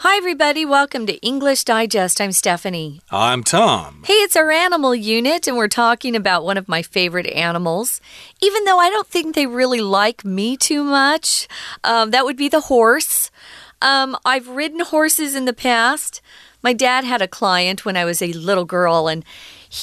[0.00, 0.66] Hi, everybody.
[0.66, 2.20] Welcome to English Digest.
[2.20, 3.00] I'm Stephanie.
[3.10, 4.02] I'm Tom.
[4.04, 8.02] Hey, it's our animal unit, and we're talking about one of my favorite animals.
[8.42, 11.48] Even though I don't think they really like me too much,
[11.82, 13.30] um, that would be the horse.
[13.80, 16.20] Um, I've ridden horses in the past.
[16.62, 19.24] My dad had a client when I was a little girl, and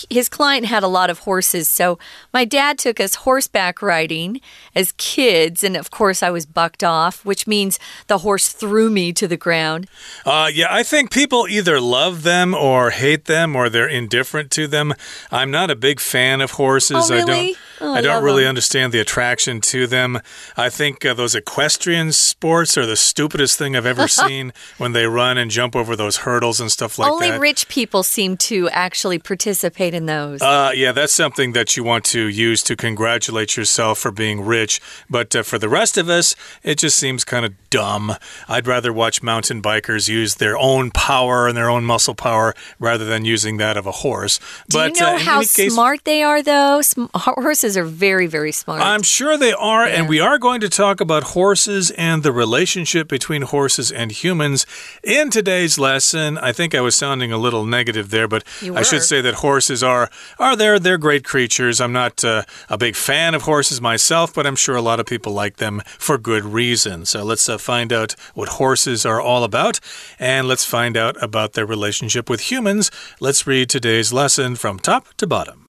[0.09, 1.67] his client had a lot of horses.
[1.69, 1.99] So
[2.31, 4.41] my dad took us horseback riding
[4.75, 5.63] as kids.
[5.63, 9.37] And of course, I was bucked off, which means the horse threw me to the
[9.37, 9.87] ground.
[10.25, 14.67] Uh, yeah, I think people either love them or hate them or they're indifferent to
[14.67, 14.93] them.
[15.31, 17.11] I'm not a big fan of horses.
[17.11, 17.21] Oh, really?
[17.21, 17.57] I don't.
[17.81, 18.49] Oh, I don't really them.
[18.49, 20.21] understand the attraction to them.
[20.55, 25.05] I think uh, those equestrian sports are the stupidest thing I've ever seen when they
[25.05, 27.35] run and jump over those hurdles and stuff like Only that.
[27.35, 30.41] Only rich people seem to actually participate in those.
[30.41, 34.79] Uh, yeah, that's something that you want to use to congratulate yourself for being rich.
[35.09, 38.13] But uh, for the rest of us, it just seems kind of dumb.
[38.47, 43.05] I'd rather watch mountain bikers use their own power and their own muscle power rather
[43.05, 44.39] than using that of a horse.
[44.69, 46.81] Do but you know uh, how case, smart they are, though?
[46.81, 48.81] Sm horses are very, very smart.
[48.81, 49.95] I'm sure they are, Yeah.
[49.95, 54.65] and we are going to talk about horses and the relationship between horses and humans
[55.03, 56.37] in today's lesson.
[56.37, 59.62] I think I was sounding a little negative there, but I should say that horses
[59.71, 60.79] are are there.
[60.79, 61.79] They're great creatures.
[61.79, 65.05] I'm not uh, a big fan of horses myself, but I'm sure a lot of
[65.05, 67.05] people like them for good reason.
[67.05, 69.79] So let's uh, find out what horses are all about,
[70.19, 72.91] and let's find out about their relationship with humans.
[73.19, 75.63] Let's read today's lesson from top to bottom.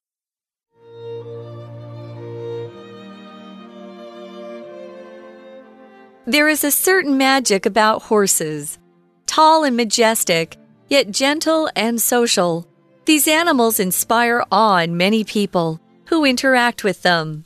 [6.27, 8.79] There is a certain magic about horses.
[9.27, 10.57] Tall and majestic,
[10.89, 12.67] yet gentle and social,
[13.05, 17.45] these animals inspire awe in many people who interact with them.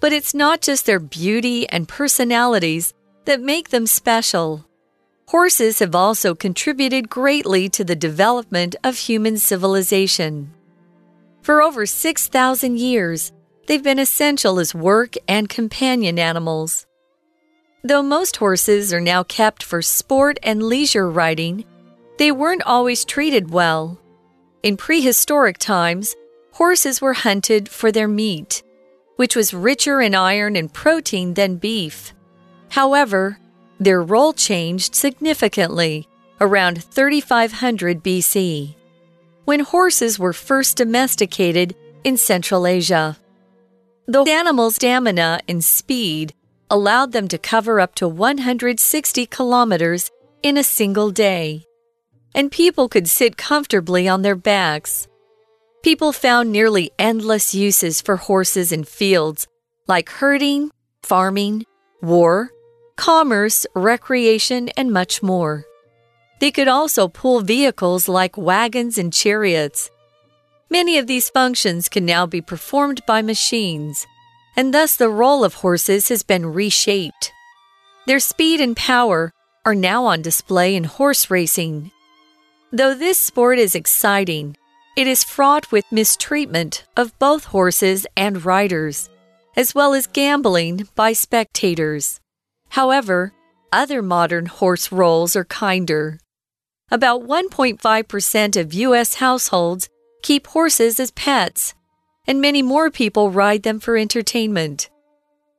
[0.00, 2.92] But it's not just their beauty and personalities
[3.24, 4.64] that make them special.
[5.28, 10.52] Horses have also contributed greatly to the development of human civilization.
[11.42, 13.32] For over 6,000 years,
[13.66, 16.86] they've been essential as work and companion animals.
[17.82, 21.64] Though most horses are now kept for sport and leisure riding,
[22.18, 23.98] they weren't always treated well.
[24.66, 26.16] In prehistoric times,
[26.50, 28.64] horses were hunted for their meat,
[29.14, 32.12] which was richer in iron and protein than beef.
[32.70, 33.38] However,
[33.78, 36.08] their role changed significantly
[36.40, 38.74] around 3500 BC,
[39.44, 43.16] when horses were first domesticated in Central Asia.
[44.08, 46.34] The animal's stamina and speed
[46.68, 50.10] allowed them to cover up to 160 kilometers
[50.42, 51.65] in a single day,
[52.34, 55.08] and people could sit comfortably on their backs.
[55.82, 59.46] People found nearly endless uses for horses in fields
[59.88, 60.70] like herding,
[61.02, 61.64] farming,
[62.02, 62.50] war,
[62.96, 65.64] commerce, recreation, and much more.
[66.40, 69.90] They could also pull vehicles like wagons and chariots.
[70.68, 74.06] Many of these functions can now be performed by machines,
[74.56, 77.32] and thus the role of horses has been reshaped.
[78.06, 79.32] Their speed and power
[79.64, 81.92] are now on display in horse racing.
[82.72, 84.56] Though this sport is exciting,
[84.96, 89.08] it is fraught with mistreatment of both horses and riders,
[89.54, 92.20] as well as gambling by spectators.
[92.70, 93.32] However,
[93.72, 96.18] other modern horse roles are kinder.
[96.90, 99.14] About 1.5% of U.S.
[99.14, 99.88] households
[100.22, 101.74] keep horses as pets,
[102.26, 104.90] and many more people ride them for entertainment.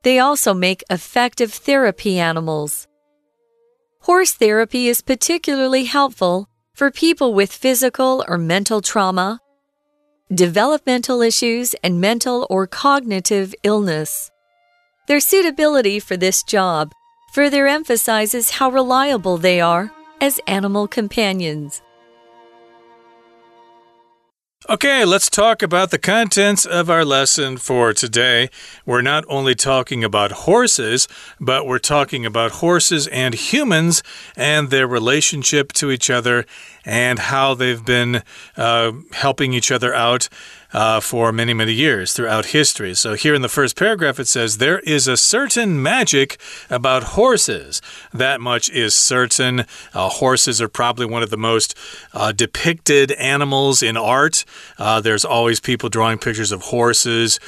[0.04, 2.88] They also make effective therapy animals.
[4.02, 9.42] Horse therapy is particularly helpful for people with physical or mental trauma,
[10.32, 14.30] developmental issues, and mental or cognitive illness.
[15.08, 16.92] Their suitability for this job
[17.34, 21.82] further emphasizes how reliable they are as animal companions.
[24.70, 28.50] Okay, let's talk about the contents of our lesson for today.
[28.86, 31.08] We're not only talking about horses,
[31.40, 34.04] but we're talking about horses and humans
[34.36, 36.46] and their relationship to each other
[36.88, 38.24] and how they've been
[38.56, 40.30] uh, helping each other out.
[40.74, 42.94] Uh, for many, many years throughout history.
[42.94, 46.38] So, here in the first paragraph, it says, There is a certain magic
[46.70, 47.82] about horses.
[48.14, 49.62] That much is certain.
[49.94, 51.74] Uh, horses are probably one of the most
[52.14, 54.44] uh, depicted animals in art.
[54.78, 57.40] Uh, there's always people drawing pictures of horses.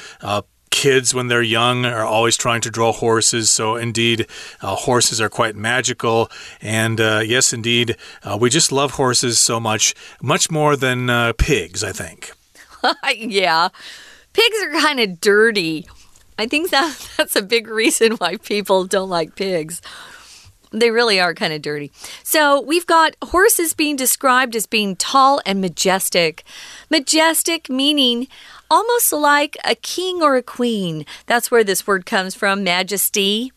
[0.70, 3.50] Kids, when they're young, are always trying to draw horses.
[3.50, 4.26] So, indeed,
[4.62, 6.30] uh, horses are quite magical.
[6.60, 11.32] And uh, yes, indeed, uh, we just love horses so much, much more than uh,
[11.36, 12.32] pigs, I think.
[13.14, 13.68] yeah.
[14.32, 15.88] Pigs are kind of dirty.
[16.38, 19.82] I think that that's a big reason why people don't like pigs.
[20.72, 21.90] They really are kind of dirty.
[22.22, 26.44] So we've got horses being described as being tall and majestic.
[26.88, 28.28] Majestic meaning
[28.70, 31.04] almost like a king or a queen.
[31.26, 33.52] That's where this word comes from, majesty.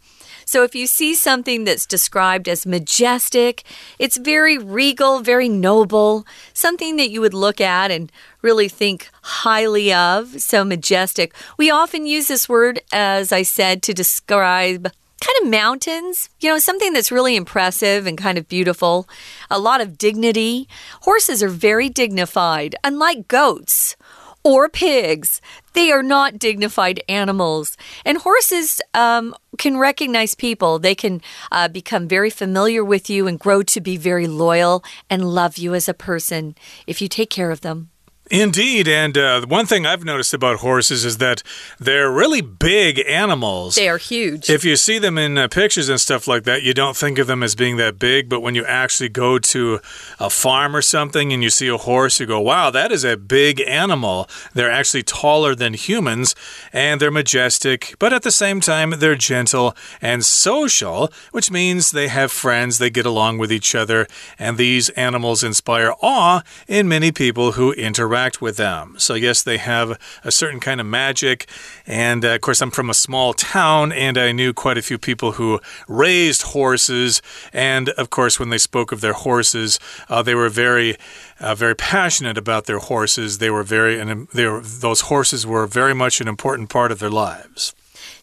[0.45, 3.63] So if you see something that's described as majestic,
[3.97, 8.11] it's very regal, very noble, something that you would look at and
[8.41, 10.41] really think highly of.
[10.41, 11.33] So majestic.
[11.57, 16.59] We often use this word, as I said, to describe kind of mountains, you know,
[16.59, 19.07] something that's really impressive and kind of beautiful,
[19.49, 20.67] a lot of dignity.
[21.01, 23.95] Horses are very dignified, unlike goats
[24.43, 25.41] or pigs.
[25.73, 27.77] They are not dignified animals.
[28.05, 30.79] And horses um, can recognize people.
[30.79, 35.23] They can uh, become very familiar with you and grow to be very loyal and
[35.23, 36.55] love you as a person
[36.87, 37.89] if you take care of them.
[38.31, 38.87] Indeed.
[38.87, 41.43] And uh, one thing I've noticed about horses is that
[41.77, 43.75] they're really big animals.
[43.75, 44.49] They are huge.
[44.49, 47.27] If you see them in uh, pictures and stuff like that, you don't think of
[47.27, 48.29] them as being that big.
[48.29, 49.81] But when you actually go to
[50.19, 53.17] a farm or something and you see a horse, you go, wow, that is a
[53.17, 54.29] big animal.
[54.53, 56.33] They're actually taller than humans
[56.71, 57.93] and they're majestic.
[57.99, 62.89] But at the same time, they're gentle and social, which means they have friends, they
[62.89, 64.07] get along with each other.
[64.39, 68.95] And these animals inspire awe in many people who interact interact with them.
[68.99, 71.47] So, yes, they have a certain kind of magic.
[71.87, 74.99] And uh, of course, I'm from a small town and I knew quite a few
[74.99, 77.21] people who raised horses.
[77.51, 79.79] And of course, when they spoke of their horses,
[80.09, 80.95] uh, they were very
[81.39, 83.39] uh, very passionate about their horses.
[83.39, 86.99] They were very, and they were, those horses were very much an important part of
[86.99, 87.73] their lives.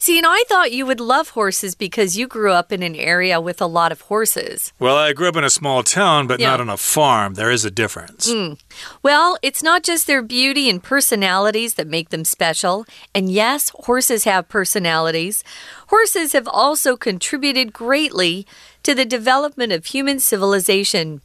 [0.03, 3.39] See, and I thought you would love horses because you grew up in an area
[3.39, 4.73] with a lot of horses.
[4.79, 6.49] Well, I grew up in a small town, but yeah.
[6.49, 7.35] not on a farm.
[7.35, 8.33] There is a difference.
[8.33, 8.59] Mm.
[9.03, 12.87] Well, it's not just their beauty and personalities that make them special.
[13.15, 15.45] And yes, horses have personalities.
[15.89, 18.47] Horses have also contributed greatly
[18.85, 21.21] to the development of human civilization.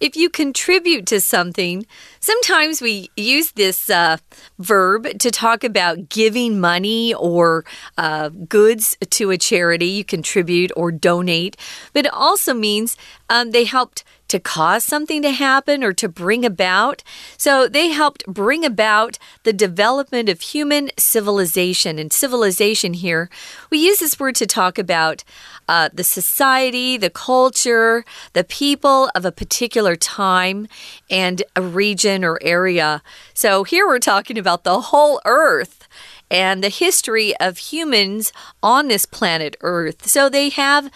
[0.00, 1.86] If you contribute to something,
[2.20, 4.18] sometimes we use this uh,
[4.58, 7.64] verb to talk about giving money or
[7.96, 9.86] uh, goods to a charity.
[9.86, 11.56] You contribute or donate,
[11.92, 12.96] but it also means
[13.28, 17.02] um, they helped to cause something to happen or to bring about.
[17.36, 21.98] So they helped bring about the development of human civilization.
[21.98, 23.30] And civilization here,
[23.70, 25.24] we use this word to talk about
[25.68, 30.68] uh, the society, the culture, the people of a particular time
[31.10, 33.02] and a region or area.
[33.34, 35.86] So here we're talking about the whole earth
[36.30, 38.32] and the history of humans
[38.62, 40.06] on this planet Earth.
[40.06, 40.90] So they have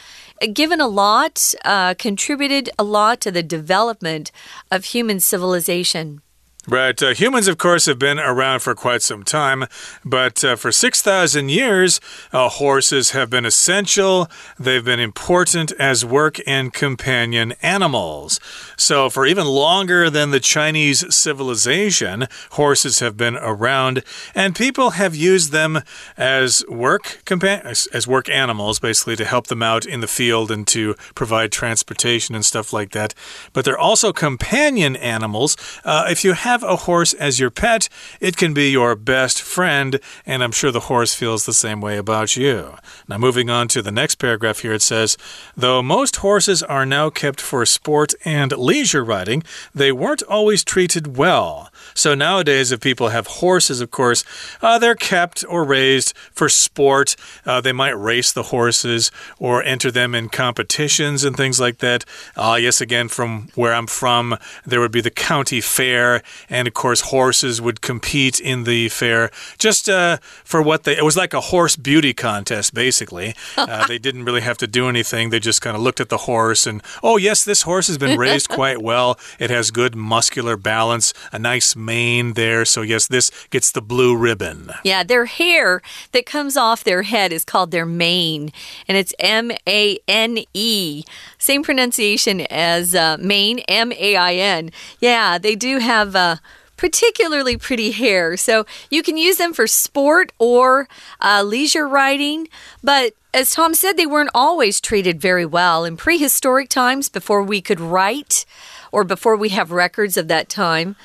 [0.46, 4.32] given a lot, uh, contributed a lot to the development
[4.70, 6.22] of human civilization.
[6.68, 7.02] Right.
[7.02, 9.64] Uh, humans, of course, have been around for quite some time,
[10.04, 12.00] but uh, for 6,000 years,
[12.32, 14.30] uh, horses have been essential.
[14.60, 18.38] They've been important as work and companion animals.
[18.76, 25.16] So, for even longer than the Chinese civilization, horses have been around, and people have
[25.16, 25.80] used them
[26.16, 30.68] as work as, as work animals, basically, to help them out in the field and
[30.68, 33.14] to provide transportation and stuff like that.
[33.52, 35.56] But they're also companion animals.
[35.84, 37.88] Uh, if you have have a horse as your pet,
[38.20, 41.96] it can be your best friend, and I'm sure the horse feels the same way
[41.96, 42.74] about you.
[43.08, 45.16] Now, moving on to the next paragraph here, it says
[45.56, 49.44] Though most horses are now kept for sport and leisure riding,
[49.74, 51.71] they weren't always treated well.
[51.94, 54.24] So nowadays, if people have horses, of course,
[54.60, 57.16] uh, they're kept or raised for sport.
[57.44, 62.04] Uh, they might race the horses or enter them in competitions and things like that.
[62.36, 66.74] Uh, yes, again, from where I'm from, there would be the county fair, and of
[66.74, 70.96] course horses would compete in the fair just uh, for what they.
[70.96, 73.34] It was like a horse beauty contest, basically.
[73.56, 75.30] Uh, they didn't really have to do anything.
[75.30, 78.18] They just kind of looked at the horse and, oh yes, this horse has been
[78.18, 79.18] raised quite well.
[79.38, 82.64] It has good muscular balance, a nice mane there.
[82.64, 84.70] So yes, this gets the blue ribbon.
[84.84, 88.52] Yeah, their hair that comes off their head is called their mane,
[88.88, 91.04] and it's M A N E.
[91.38, 94.70] Same pronunciation as uh, main, M A I N.
[95.00, 96.16] Yeah, they do have.
[96.16, 96.36] Uh,
[96.78, 98.36] particularly pretty hair.
[98.36, 100.88] So you can use them for sport or
[101.20, 102.48] uh, leisure riding.
[102.82, 105.84] But as Tom said, they weren't always treated very well.
[105.84, 108.44] In prehistoric times, before we could write
[108.90, 110.96] or before we have records of that time,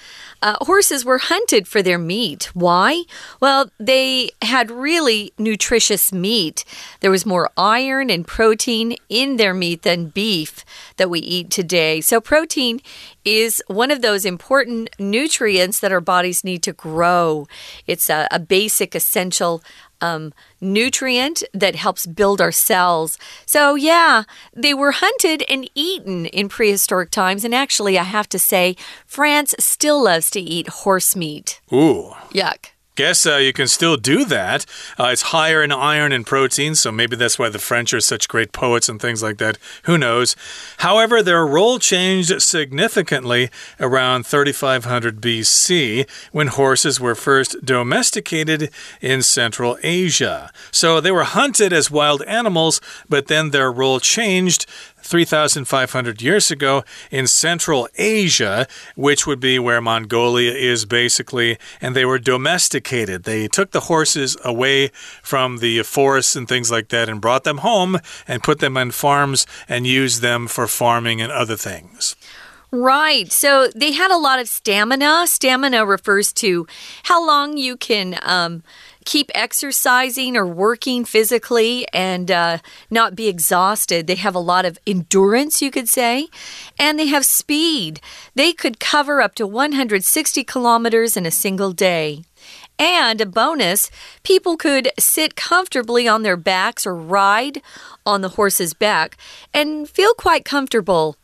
[0.41, 2.49] uh, horses were hunted for their meat.
[2.53, 3.03] Why?
[3.39, 6.63] Well, they had really nutritious meat.
[6.99, 10.63] There was more iron and protein in their meat than beef
[10.97, 12.01] that we eat today.
[12.01, 12.81] So, protein
[13.25, 17.47] is one of those important nutrients that our bodies need to grow.
[17.85, 19.61] It's a, a basic, essential
[20.01, 23.17] um, nutrient that helps build our cells.
[23.45, 24.23] So, yeah,
[24.53, 27.43] they were hunted and eaten in prehistoric times.
[27.43, 28.75] And actually, I have to say,
[29.05, 31.61] France still loves to eat horse meat.
[31.71, 32.13] Ooh.
[32.33, 34.65] Yuck guess uh, you can still do that.
[34.99, 38.27] Uh, it's higher in iron and protein, so maybe that's why the French are such
[38.27, 39.57] great poets and things like that.
[39.83, 40.35] Who knows?
[40.79, 43.49] However, their role changed significantly
[43.79, 50.51] around 3500 BC when horses were first domesticated in Central Asia.
[50.71, 54.65] So they were hunted as wild animals, but then their role changed
[55.07, 62.05] 3,500 years ago in Central Asia, which would be where Mongolia is basically, and they
[62.05, 63.23] were domesticated.
[63.23, 64.89] They took the horses away
[65.23, 68.91] from the forests and things like that and brought them home and put them on
[68.91, 72.15] farms and used them for farming and other things.
[72.69, 73.31] Right.
[73.31, 75.25] So they had a lot of stamina.
[75.27, 76.67] Stamina refers to
[77.03, 78.61] how long you can um,
[79.07, 82.57] keep exercising or working physically and uh,
[82.91, 84.05] not be exhausted.
[84.05, 86.27] They have a lot of endurance, you could say,
[86.77, 88.01] and they have speed.
[88.35, 92.25] They could cover up to 160 kilometers in a single day.
[92.77, 93.89] And a bonus,
[94.23, 97.61] people could sit comfortably on their backs or ride
[98.05, 99.17] on the horse's back
[99.53, 101.15] and feel quite comfortable.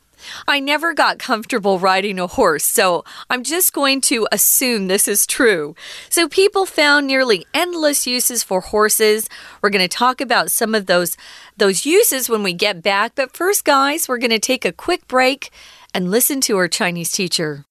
[0.48, 5.26] I never got comfortable riding a horse, so I'm just going to assume this is
[5.26, 5.76] true.
[6.10, 9.28] So, people found nearly endless uses for horses.
[9.62, 11.16] We're going to talk about some of those,
[11.56, 13.14] those uses when we get back.
[13.14, 15.50] But first, guys, we're going to take a quick break
[15.94, 17.64] and listen to our Chinese teacher.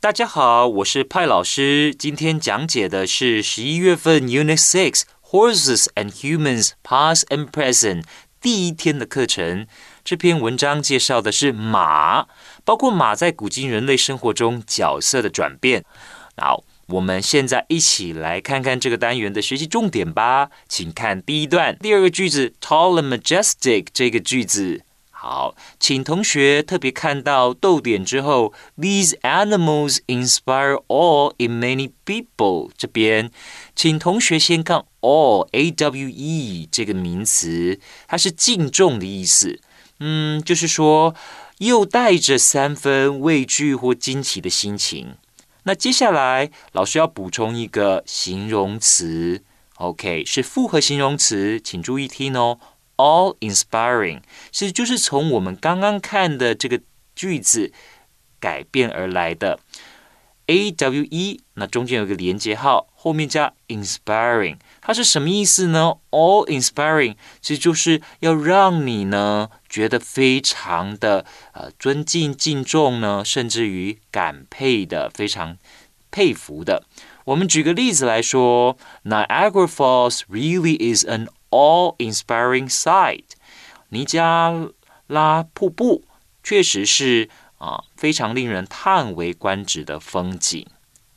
[0.00, 1.94] 大家好，我是派老师。
[1.94, 8.04] 今天讲解的是十一月份 Unit Six Horses and Humans Past and Present
[8.40, 9.66] 第一天的课程。
[10.09, 12.25] 这篇文章介绍的是马，
[12.65, 15.85] 包括马在古今人类生活中角色的转变。
[16.35, 20.49] 好，我们现在一起来看看这个单元的学习重点吧。
[20.67, 24.83] 请看第一段第二个句子，tall and majestic 这个句子。
[25.11, 32.71] 好，请同学特别看到逗点之后，These animals inspire awe in many people。
[32.75, 33.29] 这边，
[33.75, 39.61] 请同学先看 awe，a w e 这个名词，它是敬重的意思。
[39.99, 41.13] 嗯，就是说，
[41.59, 45.15] 又带着三分畏惧或惊奇的心情。
[45.63, 49.43] 那接下来，老师要补充一个形容词
[49.75, 52.59] ，OK，是复合形容词，请注意听哦。
[52.95, 56.81] All inspiring 是就是从我们刚刚看的这个
[57.15, 57.71] 句子
[58.39, 59.59] 改变而来的。
[60.47, 75.57] A W E，那中间有个连接号，后面加 inspiring，它是什么意思呢？All inspiring 其实就是要让你呢觉得非常的呃尊敬、敬重呢，甚至于感佩的，非常
[76.09, 76.83] 佩服的。
[77.25, 83.25] 我们举个例子来说，Niagara Falls really is an all-inspiring sight。
[83.89, 84.67] 尼加
[85.07, 86.03] 拉瀑布
[86.43, 87.29] 确实是。
[87.59, 90.65] 啊，非常令人叹为观止的风景。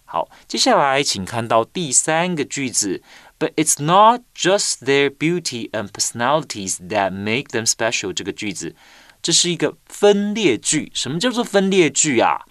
[0.04, 3.00] 好，接下来请看到第三个句子
[3.42, 8.12] ，But it's not just their beauty and personalities that make them special。
[8.12, 8.76] 这个句子，
[9.20, 10.92] 这是一个分裂句。
[10.94, 12.42] 什么叫做分裂句啊？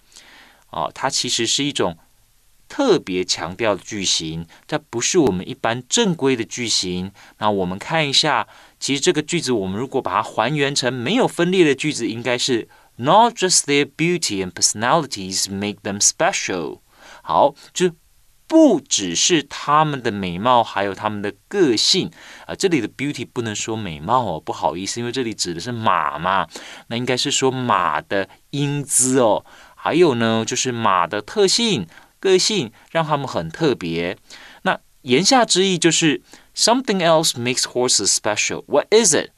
[0.68, 1.96] 哦，它其实是一种
[2.68, 7.10] 特别强调的句型，它不是我们一般正规的句型。
[7.38, 8.46] 那我们看一下，
[8.78, 12.68] 其实这个句子，我们如果把它还原成没有分裂的句子，应该是。
[12.96, 16.80] Not just their beauty and personalities make them special。
[17.22, 17.92] 好，就
[18.52, 22.10] 不只是他们的美貌，还有他们的个性
[22.46, 22.54] 啊。
[22.54, 26.46] 这里的 beauty 不能说美貌哦，不好意思，因为这里指的是马嘛，
[26.88, 29.42] 那应该是说马的英姿哦。
[29.74, 31.86] 还有呢，就是马的特性、
[32.20, 34.18] 个性，让他们很特别。
[34.64, 36.20] 那言下之意就是
[36.54, 38.64] something else makes horses special.
[38.66, 39.30] What is it?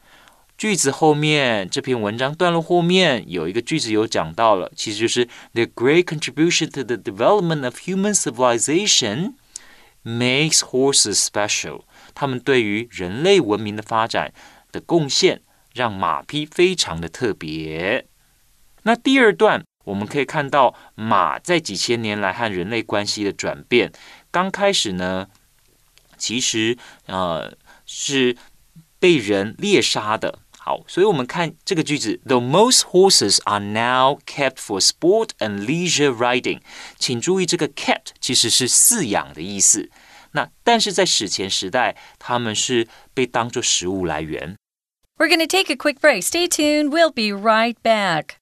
[0.64, 9.34] 句子后面这篇文章段落后面有一个句子有讲到了，其实就是 The great contribution to the development of human civilization
[10.02, 11.82] makes horses special。
[12.14, 14.32] 他们对于人类文明的发展
[14.72, 15.42] 的贡献，
[15.74, 18.06] 让马匹非常的特别。
[18.84, 23.92] 那第二段我们可以看到马在几千年来和人类关系的转变。
[24.30, 25.26] 刚开始呢，
[26.16, 27.54] 其实呃
[27.84, 28.34] 是
[28.98, 30.38] 被人猎杀的。
[30.63, 36.59] 好，所以我们看这个句子：The most horses are now kept for sport and leisure riding。
[36.97, 39.89] 请注意，这个 kept 其实是饲养的意思。
[40.33, 44.55] 那但是在史前时代，他们是被当作食物来源。
[45.17, 46.23] We're going to take a quick break.
[46.23, 46.91] Stay tuned.
[46.91, 48.35] We'll be right back.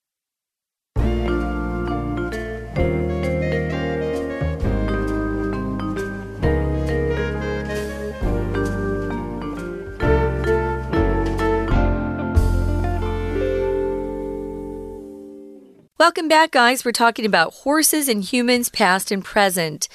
[16.02, 16.84] Welcome back, guys.
[16.84, 19.88] We're talking about horses and humans, past and present,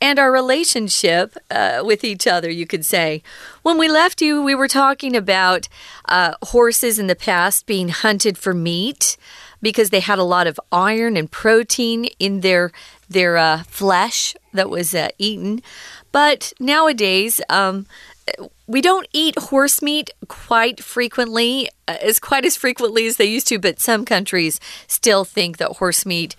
[0.00, 3.22] and our relationship uh, with each other, you could say.
[3.62, 5.68] When we left you, we were talking about
[6.06, 9.16] uh, horses in the past being hunted for meat
[9.62, 12.72] because they had a lot of iron and protein in their
[13.08, 15.62] their uh, flesh that was uh, eaten.
[16.10, 17.86] But nowadays, um,
[18.72, 23.46] we don't eat horse meat quite frequently, uh, as quite as frequently as they used
[23.48, 26.34] to, but some countries still think that horse meat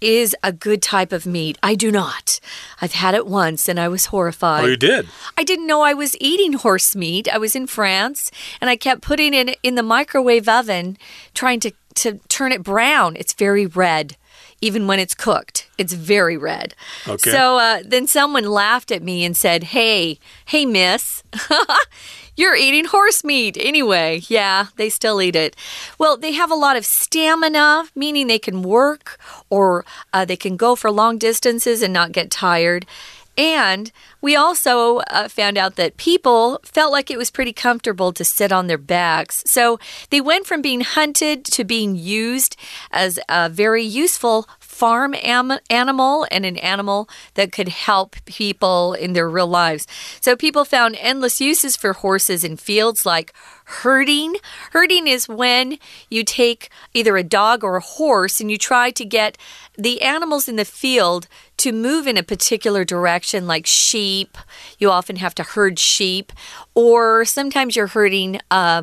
[0.00, 1.58] is a good type of meat.
[1.62, 2.40] I do not.
[2.80, 4.64] I've had it once and I was horrified.
[4.64, 5.08] Oh, you did?
[5.36, 7.28] I didn't know I was eating horse meat.
[7.32, 10.96] I was in France and I kept putting it in the microwave oven,
[11.34, 13.14] trying to, to turn it brown.
[13.16, 14.16] It's very red
[14.60, 15.68] even when it's cooked.
[15.78, 16.74] It's very red.
[17.06, 17.30] Okay.
[17.30, 21.22] So uh, then someone laughed at me and said, Hey, hey, miss,
[22.36, 24.22] you're eating horse meat anyway.
[24.28, 25.56] Yeah, they still eat it.
[25.98, 29.18] Well, they have a lot of stamina, meaning they can work
[29.50, 32.86] or uh, they can go for long distances and not get tired.
[33.36, 38.24] And we also uh, found out that people felt like it was pretty comfortable to
[38.24, 39.42] sit on their backs.
[39.46, 39.78] So
[40.10, 42.56] they went from being hunted to being used
[42.90, 49.30] as a very useful farm animal and an animal that could help people in their
[49.30, 49.86] real lives.
[50.20, 53.32] So people found endless uses for horses in fields like
[53.66, 54.34] herding.
[54.72, 55.78] Herding is when
[56.10, 59.38] you take either a dog or a horse and you try to get
[59.78, 61.28] the animals in the field
[61.58, 64.36] to move in a particular direction, like sheep.
[64.78, 66.32] You often have to herd sheep,
[66.74, 68.82] or sometimes you're herding, uh,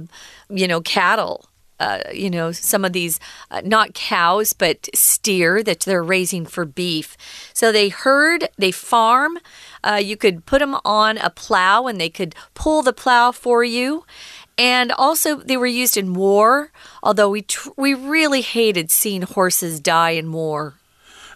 [0.49, 1.50] you know, cattle
[1.81, 3.19] uh, you know, some of these,
[3.49, 7.17] uh, not cows, but steer that they're raising for beef.
[7.53, 9.39] So they herd, they farm.
[9.83, 13.63] Uh, you could put them on a plow and they could pull the plow for
[13.63, 14.05] you.
[14.57, 16.71] And also, they were used in war,
[17.01, 17.45] although we,
[17.77, 20.75] we really hated seeing horses die in war.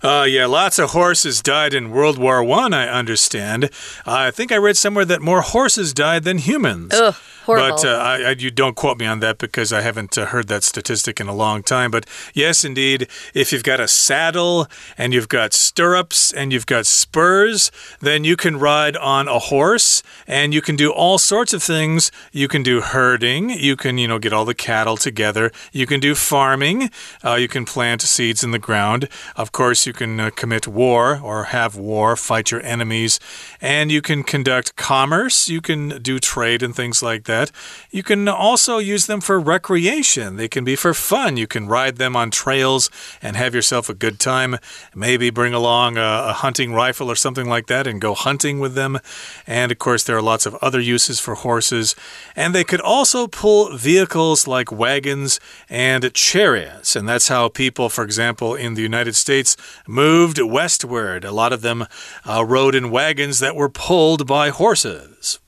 [0.05, 2.74] Uh, yeah, lots of horses died in World War One.
[2.74, 3.72] I, I understand.
[4.05, 6.94] I think I read somewhere that more horses died than humans.
[6.94, 7.15] Ugh.
[7.46, 7.77] Horrible.
[7.77, 10.48] But uh, I, I, you don't quote me on that because I haven't uh, heard
[10.48, 11.91] that statistic in a long time.
[11.91, 16.87] But yes, indeed, if you've got a saddle and you've got stirrups and you've got
[16.87, 21.61] spurs, then you can ride on a horse and you can do all sorts of
[21.61, 22.11] things.
[22.31, 23.51] You can do herding.
[23.51, 25.51] You can, you know, get all the cattle together.
[25.72, 26.89] You can do farming.
[27.24, 29.07] Uh, you can plant seeds in the ground.
[29.35, 33.20] Of course, you can uh, commit war or have war, fight your enemies,
[33.60, 35.50] and you can conduct commerce.
[35.50, 37.51] You can do trade and things like that.
[37.90, 40.36] You can also use them for recreation.
[40.36, 41.38] They can be for fun.
[41.38, 42.90] You can ride them on trails
[43.22, 44.58] and have yourself a good time.
[44.94, 48.75] Maybe bring along a, a hunting rifle or something like that and go hunting with
[48.75, 49.00] them.
[49.48, 51.96] And of course, there are lots of other uses for horses.
[52.36, 56.96] And they could also pull vehicles like wagons and chariots.
[56.96, 59.55] And that's how people, for example, in the United States
[59.87, 61.24] moved westward.
[61.24, 61.85] A lot of them
[62.25, 65.39] uh, rode in wagons that were pulled by horses.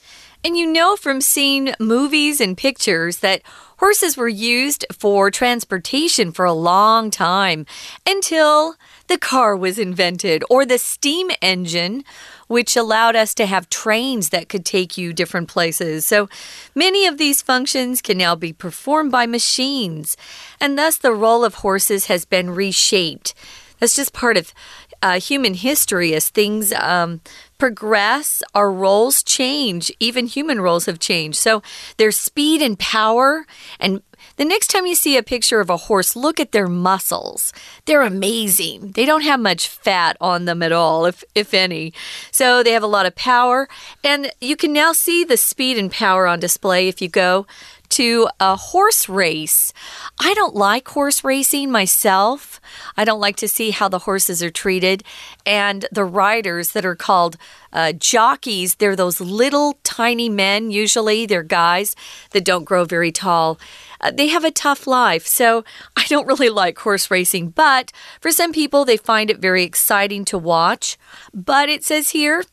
[0.44, 3.42] And you know from seeing movies and pictures that
[3.80, 7.66] horses were used for transportation for a long time
[8.08, 8.76] until
[9.08, 12.04] the car was invented or the steam engine
[12.48, 16.06] which allowed us to have trains that could take you different places.
[16.06, 16.30] So
[16.74, 20.16] many of these functions can now be performed by machines,
[20.60, 23.34] and thus the role of horses has been reshaped.
[23.80, 24.54] That's just part of
[25.02, 27.22] uh, human history as things um,
[27.58, 29.92] progress, our roles change.
[30.00, 31.38] Even human roles have changed.
[31.38, 31.62] So
[31.98, 33.46] there's speed and power.
[33.80, 34.02] And
[34.38, 37.54] the next time you see a picture of a horse, look at their muscles.
[37.86, 38.92] They're amazing.
[38.92, 41.94] They don't have much fat on them at all, if, if any.
[42.32, 43.68] So they have a lot of power.
[44.04, 47.46] And you can now see the speed and power on display if you go
[47.90, 49.74] to a horse race.
[50.20, 52.60] I don't like horse racing myself.
[52.96, 55.04] I don't like to see how the horses are treated.
[55.46, 57.38] And the riders that are called
[57.74, 61.96] uh, jockeys, they're those little tiny men, usually, they're guys
[62.32, 63.60] that don't grow very tall.
[64.00, 65.26] Uh, they have a tough life.
[65.26, 65.64] So
[65.96, 70.26] I don't really like horse racing, but for some people, they find it very exciting
[70.26, 70.98] to watch.
[71.34, 72.44] But it says here,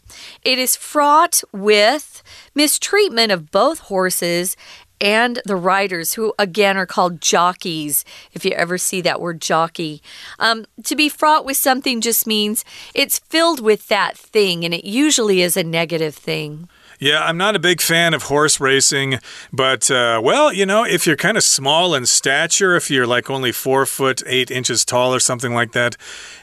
[0.42, 2.22] it is fraught with
[2.54, 4.56] mistreatment of both horses
[5.00, 10.02] and the riders, who again are called jockeys, if you ever see that word jockey.
[10.38, 14.84] Um, to be fraught with something just means it's filled with that thing, and it
[14.84, 16.68] usually is a negative thing.
[17.00, 19.18] Yeah, I'm not a big fan of horse racing,
[19.52, 23.28] but, uh, well, you know, if you're kind of small in stature, if you're like
[23.28, 25.96] only four foot eight inches tall or something like that,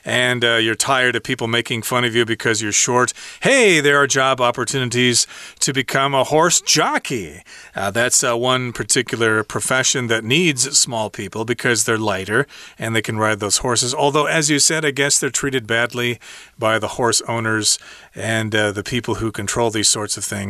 [0.03, 3.97] and uh, you're tired of people making fun of you because you're short, hey, there
[3.97, 5.25] are job opportunities
[5.59, 7.43] to become a horse jockey.
[7.73, 12.45] Uh, that's uh, one particular profession that needs small people because they're lighter
[12.77, 13.93] and they can ride those horses.
[13.93, 16.19] Although, as you said, I guess they're treated badly
[16.59, 17.79] by the horse owners
[18.13, 20.40] and uh, the people who control these sorts of things.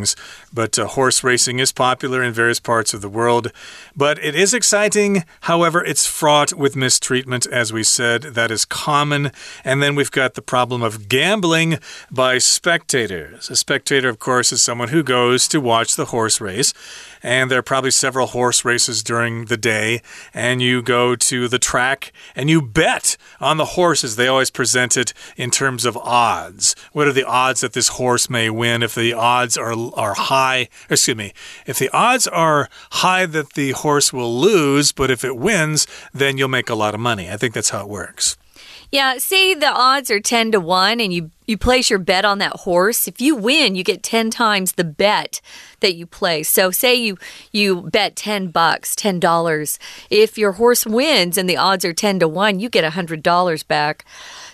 [0.54, 3.52] But uh, horse racing is popular in various parts of the world.
[3.96, 5.24] But it is exciting.
[5.42, 8.22] However, it's fraught with mistreatment, as we said.
[8.22, 9.32] That is common.
[9.64, 13.50] And then we've got the problem of gambling by spectators.
[13.50, 16.74] A spectator, of course, is someone who goes to watch the horse race
[17.24, 20.02] and there are probably several horse races during the day,
[20.34, 24.16] and you go to the track and you bet on the horses.
[24.16, 26.76] They always present it in terms of odds.
[26.92, 28.84] What are the odds that this horse may win?
[28.84, 31.34] If the odds are are high, excuse me,
[31.66, 36.38] if the odds are high that the horse will lose, but if it wins, then
[36.38, 37.30] you'll make a lot of money.
[37.30, 38.38] I think that's how it works.
[38.92, 42.38] Yeah, say the odds are 10 to 1 and you you place your bet on
[42.38, 43.10] that horse.
[43.10, 45.42] If you win, you get 10 times the bet
[45.82, 46.50] that you place.
[46.50, 47.18] So say you
[47.52, 49.80] you bet 10 bucks, $10.
[50.10, 54.06] If your horse wins and the odds are 10 to 1, you get $100 back.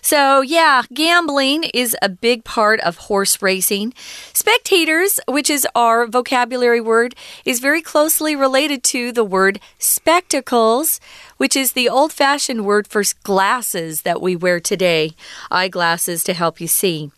[0.02, 3.94] So, yeah, gambling is a big part of horse racing.
[4.32, 11.02] Spectators, which is our vocabulary word, is very closely related to the word spectacles,
[11.38, 15.14] which is the old fashioned word for glasses that we wear today,
[15.50, 17.12] eyeglasses to help you see.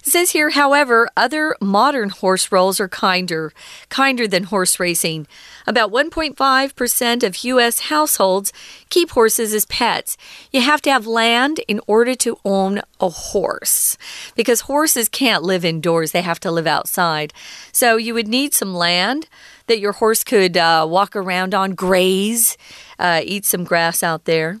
[0.00, 3.52] It says here, however, other modern horse roles are kinder,
[3.88, 5.26] kinder than horse racing.
[5.66, 7.80] About 1.5% of U.S.
[7.80, 8.52] households
[8.90, 10.16] keep horses as pets.
[10.50, 13.96] You have to have land in order to own a horse
[14.34, 17.32] because horses can't live indoors, they have to live outside.
[17.70, 19.28] So you would need some land
[19.66, 22.56] that your horse could uh, walk around on, graze,
[23.02, 24.60] uh, eat some grass out there.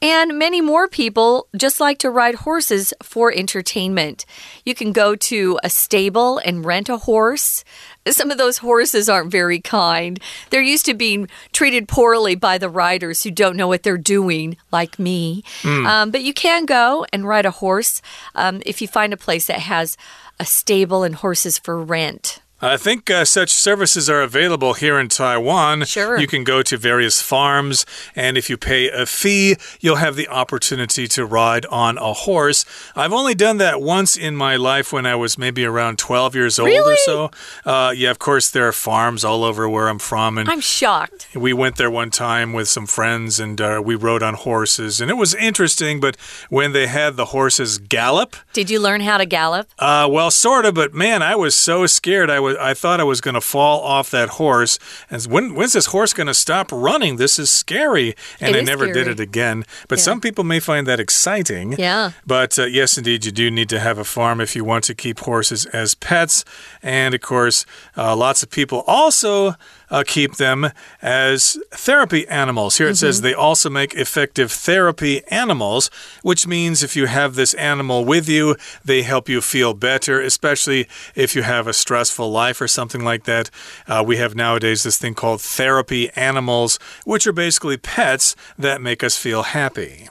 [0.00, 4.24] And many more people just like to ride horses for entertainment.
[4.64, 7.64] You can go to a stable and rent a horse.
[8.08, 10.18] Some of those horses aren't very kind.
[10.50, 14.56] They're used to being treated poorly by the riders who don't know what they're doing,
[14.72, 15.44] like me.
[15.62, 15.86] Mm.
[15.86, 18.02] Um, but you can go and ride a horse
[18.34, 19.96] um, if you find a place that has
[20.40, 22.41] a stable and horses for rent.
[22.64, 25.84] I think uh, such services are available here in Taiwan.
[25.84, 26.16] Sure.
[26.16, 30.28] You can go to various farms, and if you pay a fee, you'll have the
[30.28, 32.64] opportunity to ride on a horse.
[32.94, 36.60] I've only done that once in my life when I was maybe around 12 years
[36.60, 36.94] old really?
[36.94, 37.30] or so.
[37.64, 40.38] Uh, yeah, of course, there are farms all over where I'm from.
[40.38, 41.34] and I'm shocked.
[41.34, 45.10] We went there one time with some friends, and uh, we rode on horses, and
[45.10, 46.16] it was interesting, but
[46.48, 48.36] when they had the horses gallop.
[48.52, 49.68] Did you learn how to gallop?
[49.80, 52.30] Uh, well, sort of, but man, I was so scared.
[52.30, 54.78] I was was I thought I was going to fall off that horse.
[55.10, 57.16] And when when's this horse going to stop running?
[57.16, 58.14] This is scary.
[58.40, 58.92] And it I never scary.
[58.92, 59.64] did it again.
[59.88, 60.04] But yeah.
[60.04, 61.72] some people may find that exciting.
[61.72, 62.12] Yeah.
[62.26, 64.94] But uh, yes, indeed, you do need to have a farm if you want to
[64.94, 66.44] keep horses as pets.
[66.82, 69.54] And of course, uh, lots of people also
[69.92, 70.70] uh, keep them
[71.02, 72.78] as therapy animals.
[72.78, 72.98] Here it mm -hmm.
[72.98, 73.26] says mm-hmm.
[73.28, 75.90] they also make effective therapy animals,
[76.22, 80.88] which means if you have this animal with you, they help you feel better, especially
[81.14, 83.50] if you have a stressful life or something like that.
[83.88, 89.06] Uh, we have nowadays this thing called therapy animals, which are basically pets that make
[89.06, 90.08] us feel happy.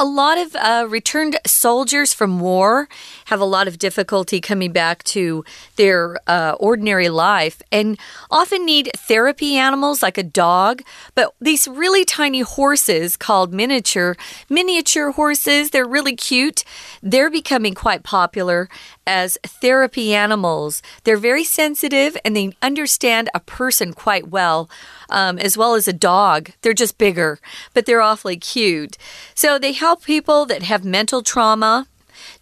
[0.00, 2.88] A lot of uh, returned soldiers from war
[3.26, 5.44] have a lot of difficulty coming back to
[5.76, 7.98] their uh, ordinary life and
[8.30, 10.80] often need therapy animals like a dog.
[11.14, 14.16] But these really tiny horses called miniature,
[14.48, 16.64] miniature horses, they're really cute.
[17.02, 18.70] They're becoming quite popular
[19.10, 20.82] as therapy animals.
[21.02, 24.70] They're very sensitive and they understand a person quite well
[25.08, 26.50] um, as well as a dog.
[26.62, 27.40] They're just bigger,
[27.74, 28.96] but they're awfully cute.
[29.34, 31.88] So they help people that have mental trauma,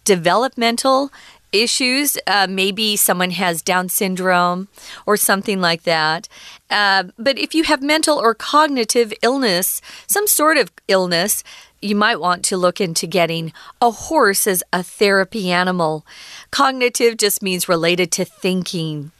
[0.03, 1.11] developmental
[1.51, 2.19] issues.
[2.27, 4.67] Uh, maybe someone has Down syndrome
[5.07, 6.27] or something like that.
[6.69, 11.43] Uh, but if you have mental or cognitive illness, some sort of illness,
[11.81, 16.05] you might want to look into getting a horse as a therapy animal.
[16.51, 19.11] Cognitive just means related to thinking.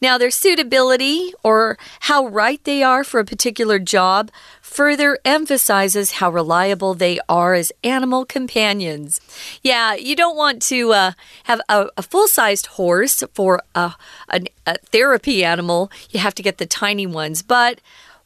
[0.00, 6.30] Now, their suitability or how right they are for a particular job further emphasizes how
[6.30, 9.20] reliable they are as animal companions.
[9.62, 11.12] Yeah, you don't want to uh,
[11.44, 13.94] have a, a full sized horse for a,
[14.30, 17.80] a, a therapy animal, you have to get the tiny ones, but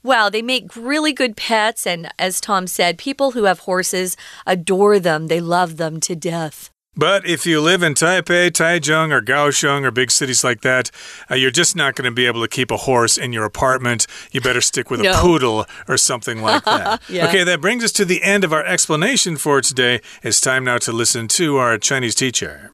[0.05, 1.86] Wow, they make really good pets.
[1.86, 6.69] And as Tom said, people who have horses adore them, they love them to death.
[6.93, 10.91] But if you live in Taipei, Taichung, or Kaohsiung, or big cities like that,
[11.29, 14.07] uh, you're just not going to be able to keep a horse in your apartment.
[14.31, 15.13] You better stick with No.
[15.13, 17.01] a poodle or something like that.
[17.07, 17.27] Yeah.
[17.29, 20.01] Okay, that brings us to the end of our explanation for today.
[20.21, 22.71] It's time now to listen to our Chinese teacher.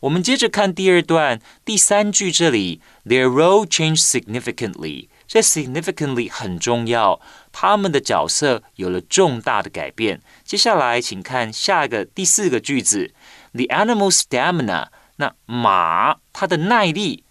[0.00, 5.08] 我们接着看第二段第三句，这里 their role changed significantly。
[5.26, 10.20] 这 significantly 很重要，他们的角色有了重大的改变。
[10.44, 13.12] 接下来，请看下一个第四个句子：
[13.52, 14.88] the animal stamina。
[15.16, 17.24] 那马它的耐力，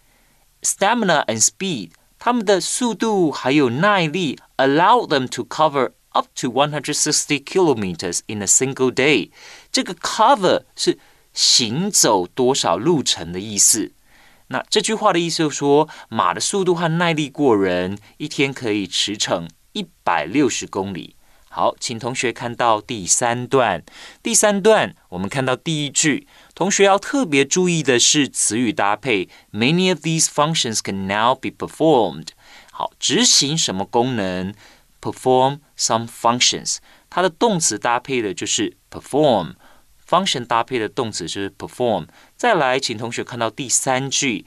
[0.62, 9.30] stamina and speed，它们的速度还有耐力，allow them to cover up to 160 kilometers in a single day。
[9.70, 10.98] 这个 cover 是
[11.34, 13.92] 行走多少路程的意思。
[14.47, 21.15] 那这句话的意思就是说，马的速度和耐力过人，一天可以驰骋一百六十公里。
[21.49, 23.83] 好，请同学看到第三段。
[24.21, 29.27] 第三段我们看到第一句，同学要特别注意的是词语搭配。
[29.51, 32.27] Many of these functions can now be performed。
[32.71, 34.53] 好，执行什么功能
[35.01, 36.77] ？Perform some functions。
[37.09, 39.53] 它的动词搭配的就是 perform。
[40.07, 42.07] Function 搭配的动词就是 perform。
[42.35, 44.45] 再来，请同学看到第三句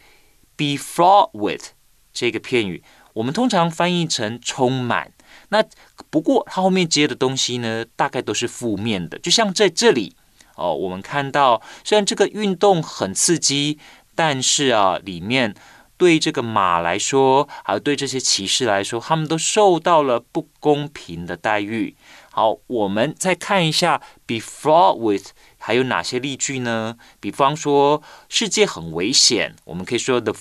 [0.56, 1.72] ，be fraught with
[2.12, 2.82] 这个片语，
[3.14, 5.12] 我们通常翻译成充满。
[5.50, 5.64] 那
[6.10, 9.18] 不过它后面接的东西呢，大概都是负面的。
[9.18, 10.16] 就像在这里
[10.56, 13.78] 哦，我们看到虽然这个运动很刺激，
[14.14, 15.54] 但是啊，里面
[15.96, 21.96] 对这个马来说，还有对这些骑士来说，他们都受到了不公平的待遇。
[22.32, 25.30] 好，我们再看一下 be fraught with
[25.62, 26.96] 还有哪些例句呢？
[27.20, 30.34] 比方说，世界很危险，我们可以说 the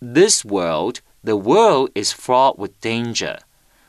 [0.00, 3.40] this world the world is fraught with danger，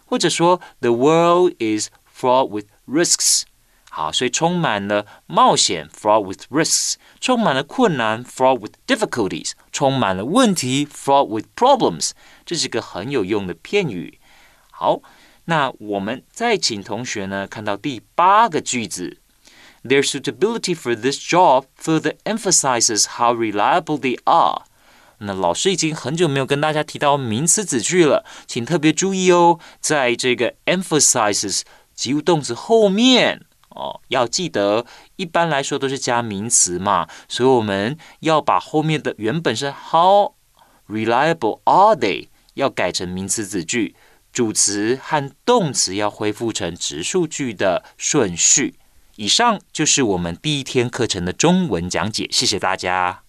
[0.05, 3.43] 或者说 the world is fraught with risks。
[3.91, 12.11] 好，所以充满了冒险 fraught with risks，充满了困难 fraught with difficulties，充满了问题 fraught with problems。
[12.43, 14.19] 这是一个很有用的片语。
[14.71, 15.01] 好。
[15.45, 19.17] 那我们再请同学呢看到第八个句子
[19.83, 24.63] ，Their suitability for this job further emphasizes how reliable they are。
[25.19, 31.61] 那老师已经很久没有跟大家提到名词子句了，请特别注意哦，在这个 emphasizes
[31.93, 34.85] 及物动词后面哦，要记得，
[35.17, 40.33] 一般来说都是加名词嘛，所以我们要把后面的原本是 how
[40.89, 43.95] reliable are they 要改成名词子句。
[44.33, 48.75] 主词和动词要恢复成直述句的顺序。
[49.16, 53.22] 以上就是我们第一天课程的中文讲解，谢谢大家。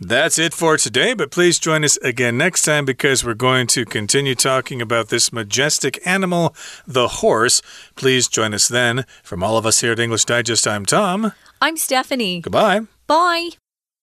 [0.00, 3.84] That's it for today, but please join us again next time because we're going to
[3.84, 6.54] continue talking about this majestic animal,
[6.88, 7.60] the horse.
[7.94, 9.04] Please join us then.
[9.22, 11.32] From all of us here at English Digest, I'm Tom.
[11.60, 12.40] I'm Stephanie.
[12.40, 12.88] Goodbye.
[13.06, 13.50] Bye.